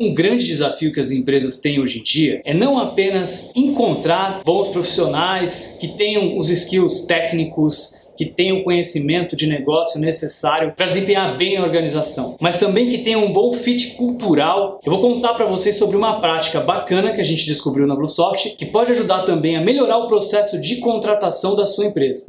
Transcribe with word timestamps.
Um 0.00 0.12
grande 0.12 0.44
desafio 0.44 0.92
que 0.92 0.98
as 0.98 1.12
empresas 1.12 1.60
têm 1.60 1.80
hoje 1.80 2.00
em 2.00 2.02
dia 2.02 2.42
é 2.44 2.52
não 2.52 2.80
apenas 2.80 3.52
encontrar 3.54 4.42
bons 4.44 4.66
profissionais 4.66 5.76
que 5.80 5.86
tenham 5.86 6.36
os 6.36 6.50
skills 6.50 7.06
técnicos, 7.06 7.94
que 8.16 8.24
tenham 8.26 8.58
o 8.58 8.64
conhecimento 8.64 9.36
de 9.36 9.46
negócio 9.46 10.00
necessário 10.00 10.72
para 10.76 10.86
desempenhar 10.86 11.36
bem 11.36 11.58
a 11.58 11.62
organização, 11.62 12.36
mas 12.40 12.58
também 12.58 12.90
que 12.90 12.98
tenham 12.98 13.24
um 13.24 13.32
bom 13.32 13.52
fit 13.52 13.92
cultural. 13.92 14.80
Eu 14.84 14.90
vou 14.90 15.00
contar 15.00 15.34
para 15.34 15.46
vocês 15.46 15.76
sobre 15.76 15.96
uma 15.96 16.20
prática 16.20 16.58
bacana 16.58 17.12
que 17.12 17.20
a 17.20 17.24
gente 17.24 17.46
descobriu 17.46 17.86
na 17.86 17.94
Bluesoft 17.94 18.56
que 18.56 18.66
pode 18.66 18.90
ajudar 18.90 19.22
também 19.22 19.56
a 19.56 19.60
melhorar 19.60 19.98
o 19.98 20.08
processo 20.08 20.60
de 20.60 20.76
contratação 20.76 21.54
da 21.54 21.64
sua 21.64 21.84
empresa. 21.84 22.26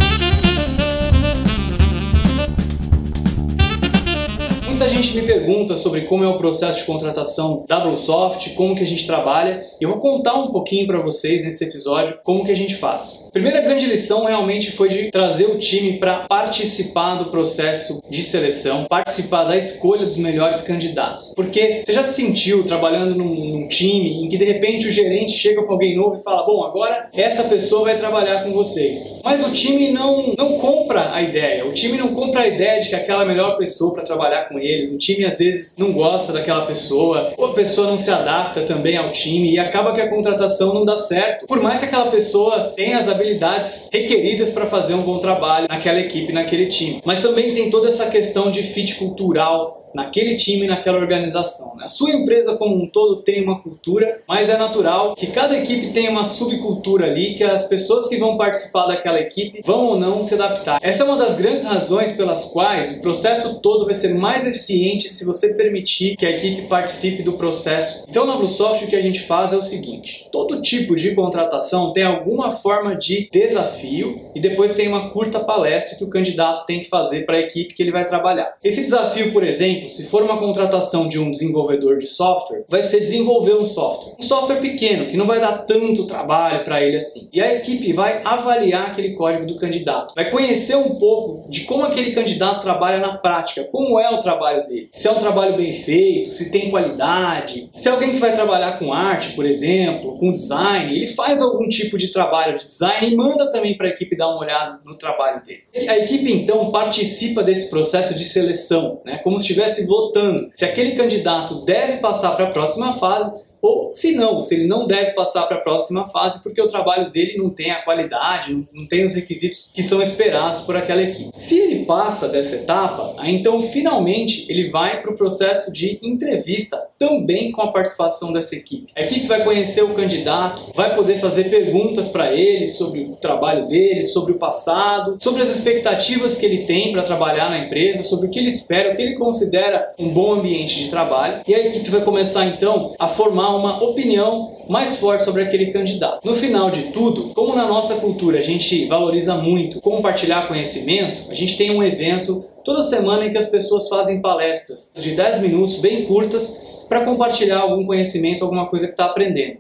Muita 4.76 4.90
gente 4.90 5.16
me 5.16 5.22
pergunta 5.22 5.78
sobre 5.78 6.02
como 6.02 6.26
é 6.26 6.28
o 6.28 6.38
processo 6.38 6.80
de 6.80 6.84
contratação 6.84 7.64
da 7.66 7.80
Bluesoft, 7.80 8.50
como 8.56 8.76
que 8.76 8.84
a 8.84 8.86
gente 8.86 9.08
trabalha. 9.08 9.62
Eu 9.80 9.88
vou 9.88 10.00
contar 10.00 10.34
um 10.34 10.52
pouquinho 10.52 10.86
para 10.86 11.00
vocês 11.00 11.46
nesse 11.46 11.64
episódio 11.64 12.20
como 12.26 12.44
que 12.44 12.52
a 12.52 12.56
gente 12.56 12.76
faz. 12.76 13.26
Primeira 13.32 13.62
grande 13.62 13.86
lição 13.86 14.26
realmente 14.26 14.74
foi 14.74 14.90
de 14.90 15.10
trazer 15.12 15.46
o 15.46 15.58
time 15.58 15.94
para 15.94 16.28
participar 16.28 17.16
do 17.16 17.32
processo 17.32 18.02
de 18.10 18.22
seleção, 18.22 18.84
participar 18.90 19.46
da 19.46 19.56
escolha 19.56 20.06
dos 20.06 20.18
melhores 20.18 20.62
candidatos. 20.62 21.32
Porque 21.34 21.84
você 21.86 21.94
já 21.94 22.04
se 22.04 22.22
sentiu 22.22 22.66
trabalhando 22.66 23.16
num, 23.16 23.34
num 23.34 23.68
time 23.70 24.26
em 24.26 24.28
que 24.28 24.38
de 24.38 24.44
repente 24.44 24.90
o 24.90 24.92
gerente 24.92 25.38
chega 25.38 25.64
com 25.64 25.72
alguém 25.72 25.96
novo 25.96 26.20
e 26.20 26.22
fala: 26.22 26.46
"Bom, 26.46 26.66
agora 26.66 27.08
essa 27.16 27.46
pessoa 27.46 27.86
vai 27.86 27.98
trabalhar 27.98 28.44
com 28.44 28.52
vocês". 28.52 29.22
Mas 29.24 29.42
o 29.42 29.54
time 29.54 29.92
não 29.92 30.34
não 30.38 30.58
compra 30.58 31.14
a 31.14 31.22
ideia. 31.22 31.66
O 31.66 31.72
time 31.72 31.98
não 31.98 32.10
compra 32.10 32.42
a 32.42 32.48
ideia 32.48 32.82
de 32.82 32.90
que 32.90 32.96
aquela 32.96 33.22
é 33.22 33.24
a 33.24 33.28
melhor 33.28 33.56
pessoa 33.56 33.94
para 33.94 34.04
trabalhar 34.04 34.50
com 34.50 34.60
ele 34.60 34.65
O 34.94 34.98
time 34.98 35.26
às 35.26 35.38
vezes 35.38 35.76
não 35.78 35.92
gosta 35.92 36.34
daquela 36.34 36.66
pessoa, 36.66 37.34
ou 37.38 37.48
a 37.48 37.54
pessoa 37.54 37.88
não 37.88 38.00
se 38.00 38.10
adapta 38.10 38.62
também 38.62 38.98
ao 38.98 39.12
time 39.12 39.54
e 39.54 39.60
acaba 39.60 39.94
que 39.94 40.02
a 40.02 40.10
contratação 40.10 40.74
não 40.74 40.86
dá 40.86 40.98
certo. 40.98 41.46
Por 41.46 41.62
mais 41.62 41.80
que 41.80 41.86
aquela 41.86 42.08
pessoa 42.08 42.74
tenha 42.76 42.98
as 42.98 43.08
habilidades 43.08 43.90
requeridas 43.92 44.52
para 44.52 44.66
fazer 44.66 44.94
um 44.94 45.02
bom 45.02 45.20
trabalho 45.20 45.68
naquela 45.70 46.00
equipe, 46.00 46.34
naquele 46.34 46.68
time. 46.68 47.02
Mas 47.06 47.22
também 47.22 47.54
tem 47.54 47.70
toda 47.70 47.88
essa 47.88 48.08
questão 48.08 48.50
de 48.50 48.64
fit 48.64 48.96
cultural 48.96 49.85
naquele 49.96 50.36
time, 50.36 50.68
naquela 50.68 50.98
organização. 50.98 51.76
Né? 51.76 51.86
A 51.86 51.88
sua 51.88 52.12
empresa 52.12 52.56
como 52.56 52.76
um 52.76 52.88
todo 52.88 53.22
tem 53.22 53.42
uma 53.44 53.60
cultura, 53.60 54.22
mas 54.28 54.50
é 54.50 54.58
natural 54.58 55.16
que 55.16 55.28
cada 55.28 55.58
equipe 55.58 55.92
tenha 55.92 56.12
uma 56.12 56.26
subcultura 56.26 57.06
ali, 57.08 57.34
que 57.36 57.44
as 57.44 57.68
pessoas 57.68 58.08
que 58.08 58.18
vão 58.18 58.38
participar 58.38 58.88
daquela 58.88 59.20
equipe 59.20 59.62
vão 59.64 59.86
ou 59.86 59.98
não 59.98 60.24
se 60.24 60.34
adaptar. 60.34 60.80
Essa 60.82 61.04
é 61.04 61.06
uma 61.06 61.18
das 61.18 61.36
grandes 61.38 61.64
razões 61.64 62.12
pelas 62.12 62.46
quais 62.46 62.98
o 62.98 63.02
processo 63.02 63.60
todo 63.62 63.86
vai 63.86 63.94
ser 63.94 64.14
mais 64.14 64.46
eficiente 64.46 65.08
se 65.08 65.26
você 65.26 65.54
permitir 65.54 66.18
que 66.18 66.26
a 66.26 66.32
equipe 66.32 66.64
participe 66.64 67.24
do 67.24 67.34
processo. 67.34 68.04
Então 68.10 68.26
na 68.26 68.36
Bluesoft 68.36 68.84
o 68.84 68.88
que 68.88 68.96
a 68.96 69.02
gente 69.02 69.22
faz 69.22 69.54
é 69.54 69.58
o 69.58 69.62
seguinte, 69.62 70.28
todo 70.32 70.62
tipo 70.62 70.96
de 70.96 71.16
contratação 71.16 71.94
tem 71.94 72.04
alguma 72.04 72.52
forma 72.52 72.96
de 72.96 73.30
desafio 73.32 74.30
e 74.36 74.40
depois 74.40 74.76
tem 74.76 74.88
uma 74.88 75.10
curta 75.10 75.40
palestra 75.40 75.98
que 75.98 76.04
o 76.04 76.10
candidato 76.10 76.66
tem 76.66 76.82
que 76.82 76.90
fazer 76.90 77.26
para 77.26 77.38
a 77.38 77.42
equipe 77.42 77.74
que 77.74 77.82
ele 77.82 77.92
vai 77.92 78.06
trabalhar. 78.06 78.56
Esse 78.64 78.82
desafio, 78.82 79.32
por 79.32 79.44
exemplo, 79.44 79.85
se 79.88 80.06
for 80.08 80.24
uma 80.24 80.38
contratação 80.38 81.08
de 81.08 81.20
um 81.20 81.32
desenvolvedor 81.32 81.98
de 81.98 82.08
software, 82.08 82.64
vai 82.68 82.84
ser 82.84 83.00
desenvolver 83.00 83.56
um 83.56 83.66
software. 83.66 84.16
Um 84.20 84.24
software 84.24 84.58
pequeno, 84.58 85.08
que 85.08 85.18
não 85.18 85.26
vai 85.26 85.40
dar 85.40 85.60
tanto 85.60 86.08
trabalho 86.08 86.64
para 86.64 86.84
ele 86.84 86.98
assim. 86.98 87.30
E 87.32 87.42
a 87.42 87.54
equipe 87.54 87.94
vai 87.94 88.22
avaliar 88.24 88.88
aquele 88.88 89.14
código 89.14 89.46
do 89.46 89.58
candidato. 89.58 90.14
Vai 90.16 90.30
conhecer 90.30 90.76
um 90.76 90.96
pouco 90.96 91.50
de 91.50 91.62
como 91.62 91.86
aquele 91.86 92.12
candidato 92.12 92.62
trabalha 92.62 93.00
na 93.00 93.18
prática, 93.18 93.68
como 93.72 94.00
é 94.00 94.10
o 94.10 94.20
trabalho 94.20 94.68
dele. 94.68 94.90
Se 94.94 95.08
é 95.08 95.12
um 95.12 95.20
trabalho 95.20 95.56
bem 95.58 95.74
feito, 95.74 96.30
se 96.30 96.52
tem 96.52 96.70
qualidade, 96.70 97.70
se 97.74 97.88
é 97.88 97.92
alguém 97.92 98.12
que 98.12 98.18
vai 98.18 98.34
trabalhar 98.34 98.80
com 98.80 98.94
arte, 98.94 99.34
por 99.34 99.46
exemplo, 99.46 100.18
com 100.18 100.32
design, 100.32 100.96
ele 100.96 101.08
faz 101.08 101.42
algum 101.42 101.68
tipo 101.68 101.98
de 101.98 102.10
trabalho 102.10 102.58
de 102.58 102.66
design 102.66 103.08
e 103.08 103.16
manda 103.16 103.52
também 103.52 103.78
para 103.78 103.88
a 103.88 103.90
equipe 103.90 104.16
dar 104.16 104.30
uma 104.30 104.40
olhada 104.40 104.80
no 104.86 104.96
trabalho 104.98 105.42
dele. 105.44 105.64
A 105.90 105.98
equipe 105.98 106.32
então 106.32 106.72
participa 106.72 107.44
desse 107.44 107.70
processo 107.70 108.14
de 108.14 108.26
seleção, 108.26 109.02
né? 109.06 109.18
como 109.18 109.38
se 109.38 109.44
estivesse 109.44 109.65
estivesse 109.66 109.86
votando 109.86 110.52
se 110.56 110.66
aquele 110.66 110.92
candidato 110.92 111.66
deve 111.66 111.98
passar 111.98 112.36
para 112.36 112.48
a 112.48 112.52
próxima 112.52 112.94
fase 112.94 113.32
ou 113.62 113.96
se 113.96 114.14
não, 114.14 114.44
se 114.44 114.54
ele 114.54 114.68
não 114.68 114.86
deve 114.86 115.14
passar 115.14 115.48
para 115.48 115.58
a 115.58 115.62
próxima 115.62 116.08
fase 116.10 116.44
porque 116.44 116.62
o 116.62 116.68
trabalho 116.68 117.12
dele 117.12 117.36
não 117.36 117.50
tem 117.50 117.72
a 117.72 117.82
qualidade, 117.82 118.54
não, 118.54 118.68
não 118.72 118.88
tem 118.88 119.04
os 119.04 119.16
requisitos 119.16 119.72
que 119.74 119.82
são 119.82 120.04
esperados 120.04 120.62
por 120.62 120.78
aquela 120.78 121.02
equipe. 121.02 121.32
Se 121.36 121.58
ele 121.58 121.84
passa 121.84 122.30
dessa 122.30 122.58
etapa, 122.58 123.16
aí 123.18 123.34
então 123.34 123.60
finalmente 123.62 124.46
ele 124.52 124.70
vai 124.70 125.02
para 125.02 125.12
o 125.12 125.18
processo 125.18 125.74
de 125.74 125.98
entrevista, 126.04 126.78
também 126.98 127.52
com 127.52 127.62
a 127.62 127.72
participação 127.72 128.32
dessa 128.32 128.56
equipe. 128.56 128.92
A 128.96 129.02
equipe 129.02 129.28
vai 129.28 129.44
conhecer 129.44 129.84
o 129.84 129.94
candidato, 129.94 130.72
vai 130.74 130.96
poder 130.96 131.20
fazer 131.20 131.46
perguntas 131.46 132.08
para 132.08 132.34
ele 132.34 132.66
sobre 132.66 133.02
o 133.06 133.16
trabalho 133.16 133.68
dele, 133.68 134.04
sobre 134.04 134.34
o 134.34 134.38
passado, 134.38 135.18
sobre 135.20 135.42
as 135.42 135.50
expectativas 135.50 136.38
que 136.38 136.46
ele 136.46 136.66
tem 136.66 136.92
para 136.92 137.04
trabalhar 137.04 137.50
na 137.50 137.66
empresa, 137.66 138.04
sobre 138.04 138.28
o 138.28 138.30
que 138.30 138.40
ele 138.40 138.50
espera, 138.50 138.92
o 138.92 138.96
que 138.96 139.02
ele 139.02 139.16
considera 139.16 139.92
um 140.00 140.10
bom 140.10 140.34
ambiente 140.34 140.84
de 140.84 140.90
trabalho. 140.90 141.42
E 141.48 141.54
a 141.54 141.68
equipe 141.68 141.90
vai 141.90 142.02
começar 142.02 142.46
então 142.46 142.94
a 142.98 143.08
formar 143.08 143.56
uma 143.56 143.84
opinião 143.84 144.56
mais 144.68 144.98
forte 144.98 145.24
sobre 145.24 145.44
aquele 145.44 145.72
candidato. 145.72 146.26
No 146.26 146.36
final 146.36 146.72
de 146.72 146.84
tudo, 146.92 147.34
como 147.34 147.56
na 147.56 147.68
nossa 147.68 147.96
cultura 147.96 148.40
a 148.40 148.42
gente 148.42 148.86
valoriza 148.88 149.36
muito 149.36 149.82
compartilhar 149.82 150.48
conhecimento, 150.48 151.30
a 151.30 151.34
gente 151.34 151.58
tem 151.58 151.72
um 151.72 151.84
evento 151.84 152.46
toda 152.64 152.82
semana 152.82 153.26
em 153.26 153.32
que 153.32 153.38
as 153.38 153.48
pessoas 153.48 153.88
fazem 153.88 154.22
palestras 154.22 154.92
de 154.96 155.12
10 155.12 155.40
minutos 155.40 155.76
bem 155.76 156.06
curtas 156.06 156.60
para 156.88 157.04
compartilhar 157.06 157.60
algum 157.60 157.86
conhecimento, 157.86 158.44
alguma 158.44 158.68
coisa 158.68 158.88
que 158.88 158.94
está 158.94 159.06
aprendendo. 159.06 159.58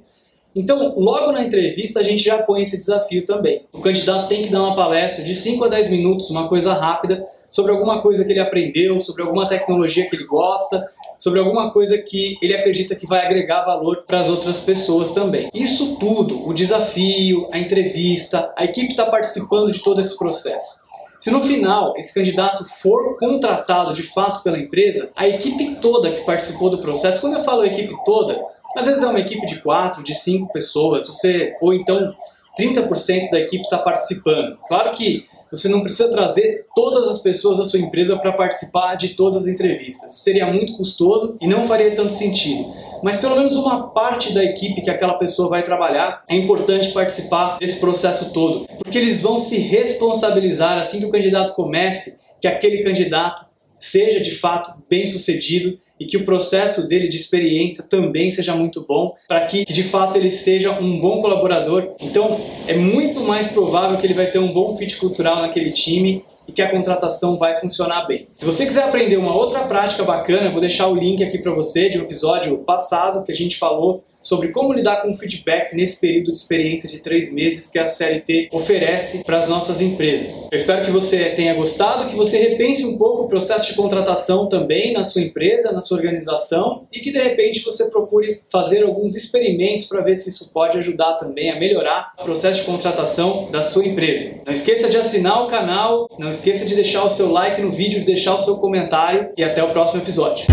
Então, 0.55 0.93
logo 0.97 1.33
na 1.33 1.43
entrevista, 1.43 1.99
a 1.99 2.03
gente 2.03 2.23
já 2.23 2.37
põe 2.37 2.61
esse 2.61 2.77
desafio 2.77 3.25
também. 3.25 3.63
O 3.73 3.81
candidato 3.81 4.29
tem 4.29 4.43
que 4.43 4.49
dar 4.49 4.63
uma 4.63 4.75
palestra 4.75 5.23
de 5.23 5.35
5 5.35 5.65
a 5.65 5.67
10 5.67 5.89
minutos, 5.89 6.29
uma 6.29 6.47
coisa 6.47 6.73
rápida, 6.73 7.27
sobre 7.51 7.71
alguma 7.71 8.01
coisa 8.01 8.23
que 8.23 8.31
ele 8.31 8.39
aprendeu, 8.39 8.99
sobre 8.99 9.21
alguma 9.21 9.47
tecnologia 9.47 10.09
que 10.09 10.15
ele 10.15 10.25
gosta, 10.25 10.89
sobre 11.17 11.39
alguma 11.39 11.71
coisa 11.71 11.97
que 11.97 12.37
ele 12.41 12.53
acredita 12.53 12.95
que 12.95 13.07
vai 13.07 13.25
agregar 13.25 13.65
valor 13.65 14.03
para 14.05 14.19
as 14.19 14.29
outras 14.29 14.59
pessoas 14.59 15.11
também. 15.11 15.49
Isso 15.53 15.95
tudo, 15.97 16.47
o 16.47 16.53
desafio, 16.53 17.47
a 17.51 17.59
entrevista, 17.59 18.53
a 18.57 18.65
equipe 18.65 18.91
está 18.91 19.05
participando 19.05 19.71
de 19.71 19.79
todo 19.79 20.01
esse 20.01 20.17
processo. 20.17 20.84
Se 21.25 21.31
no 21.31 21.41
final 21.41 21.95
esse 21.97 22.13
candidato 22.13 22.65
for 22.65 23.17
contratado 23.17 23.95
de 23.95 24.03
fato 24.03 24.43
pela 24.43 24.59
empresa, 24.59 25.11
a 25.15 25.27
equipe 25.27 25.73
toda 25.81 26.11
que 26.11 26.23
participou 26.23 26.69
do 26.69 26.77
processo, 26.77 27.19
quando 27.19 27.33
eu 27.33 27.39
falo 27.39 27.65
equipe 27.65 27.95
toda, 28.05 28.39
às 28.77 28.85
vezes 28.85 29.01
é 29.01 29.07
uma 29.07 29.19
equipe 29.19 29.43
de 29.47 29.59
quatro, 29.59 30.03
de 30.03 30.13
cinco 30.13 30.53
pessoas, 30.53 31.07
você 31.07 31.55
ou 31.59 31.73
então 31.73 32.13
30% 32.59 33.31
da 33.31 33.39
equipe 33.39 33.63
está 33.63 33.79
participando. 33.79 34.55
Claro 34.67 34.91
que 34.91 35.25
você 35.49 35.67
não 35.67 35.81
precisa 35.81 36.11
trazer 36.11 36.67
todas 36.75 37.07
as 37.07 37.17
pessoas 37.17 37.57
da 37.57 37.65
sua 37.65 37.79
empresa 37.79 38.15
para 38.17 38.31
participar 38.31 38.93
de 38.93 39.15
todas 39.15 39.37
as 39.37 39.47
entrevistas. 39.47 40.13
Isso 40.13 40.23
seria 40.23 40.45
muito 40.45 40.77
custoso 40.77 41.37
e 41.41 41.47
não 41.47 41.67
faria 41.67 41.95
tanto 41.95 42.13
sentido. 42.13 42.71
Mas 43.05 43.17
pelo 43.17 43.35
menos 43.35 43.55
uma 43.55 43.89
parte 43.89 44.33
da 44.33 44.43
equipe 44.43 44.81
que 44.81 44.89
aquela 44.89 45.13
pessoa 45.13 45.47
vai 45.47 45.61
trabalhar 45.61 46.23
é 46.27 46.35
importante 46.35 46.91
participar 46.91 47.59
desse 47.59 47.79
processo 47.79 48.33
todo, 48.33 48.65
porque 48.79 48.97
eles 48.97 49.21
vão 49.21 49.39
se 49.39 49.59
responsabilizar 49.59 50.79
assim 50.79 50.97
que 50.97 51.05
o 51.05 51.11
candidato 51.11 51.53
comece, 51.53 52.19
que 52.41 52.47
aquele 52.47 52.81
candidato 52.81 53.45
seja 53.79 54.19
de 54.19 54.31
fato 54.31 54.81
bem 54.89 55.05
sucedido 55.05 55.77
e 55.99 56.07
que 56.07 56.17
o 56.17 56.25
processo 56.25 56.87
dele 56.87 57.07
de 57.07 57.15
experiência 57.15 57.83
também 57.87 58.31
seja 58.31 58.55
muito 58.55 58.83
bom, 58.87 59.13
para 59.27 59.45
que 59.45 59.63
de 59.65 59.83
fato 59.83 60.17
ele 60.17 60.31
seja 60.31 60.71
um 60.71 60.99
bom 60.99 61.21
colaborador. 61.21 61.93
Então, 62.01 62.41
é 62.65 62.75
muito 62.75 63.21
mais 63.21 63.49
provável 63.49 63.99
que 63.99 64.07
ele 64.07 64.15
vai 64.15 64.31
ter 64.31 64.39
um 64.39 64.51
bom 64.51 64.75
fit 64.77 64.97
cultural 64.97 65.43
naquele 65.43 65.69
time 65.69 66.23
e 66.47 66.51
que 66.51 66.61
a 66.61 66.69
contratação 66.69 67.37
vai 67.37 67.55
funcionar 67.55 68.05
bem. 68.05 68.27
Se 68.37 68.45
você 68.45 68.65
quiser 68.65 68.83
aprender 68.83 69.17
uma 69.17 69.35
outra 69.35 69.61
prática 69.61 70.03
bacana, 70.03 70.47
eu 70.47 70.51
vou 70.51 70.61
deixar 70.61 70.87
o 70.87 70.95
link 70.95 71.23
aqui 71.23 71.37
para 71.37 71.51
você 71.51 71.89
de 71.89 71.97
um 71.97 72.01
episódio 72.01 72.57
passado 72.59 73.23
que 73.23 73.31
a 73.31 73.35
gente 73.35 73.57
falou 73.57 74.03
sobre 74.25 74.47
como 74.47 74.73
lidar 74.73 75.03
com 75.03 75.11
o 75.11 75.15
feedback 75.15 75.75
nesse 75.75 76.01
período 76.01 76.31
de 76.31 76.37
experiência 76.37 76.89
de 76.89 76.99
três 76.99 77.31
meses 77.31 77.69
que 77.69 77.77
a 77.77 77.87
CLT 77.87 78.49
oferece 78.51 79.23
para 79.23 79.37
as 79.37 79.47
nossas 79.47 79.81
empresas. 79.81 80.47
Eu 80.51 80.57
espero 80.57 80.83
que 80.83 80.89
você 80.89 81.25
tenha 81.29 81.53
gostado, 81.53 82.09
que 82.09 82.15
você 82.15 82.39
repense 82.39 82.83
um 82.83 82.97
pouco 82.97 83.23
o 83.23 83.27
processo 83.27 83.67
de 83.67 83.75
contratação 83.75 84.49
também 84.49 84.93
na 84.93 85.03
sua 85.03 85.21
empresa, 85.21 85.71
na 85.71 85.79
sua 85.79 85.97
organização 85.97 86.87
e 86.91 86.99
que 86.99 87.11
de 87.11 87.19
repente 87.19 87.63
você 87.63 87.89
procure 87.91 88.41
fazer 88.51 88.83
alguns 88.83 89.15
experimentos 89.15 89.85
para 89.85 90.01
ver 90.01 90.15
se 90.15 90.29
isso 90.29 90.51
pode 90.51 90.77
ajudar 90.79 91.13
também 91.13 91.51
a 91.51 91.59
melhorar 91.59 92.13
o 92.19 92.23
processo 92.23 92.61
de 92.61 92.65
contratação 92.65 93.51
da 93.51 93.61
sua 93.61 93.85
empresa. 93.85 94.39
Não 94.43 94.53
esqueça 94.53 94.89
de 94.89 94.97
assinar 94.97 95.43
o 95.43 95.47
canal, 95.47 96.09
não 96.17 96.31
esqueça 96.31 96.65
de 96.65 96.73
deixar 96.73 97.03
o 97.03 97.09
seu 97.11 97.31
like 97.31 97.61
no 97.61 97.71
vídeo, 97.71 97.99
de 97.99 98.05
deixar 98.05 98.33
o 98.33 98.39
seu 98.39 98.57
comentário 98.57 99.29
e 99.37 99.43
até 99.43 99.63
o 99.63 99.71
próximo 99.71 100.01
episódio. 100.01 100.47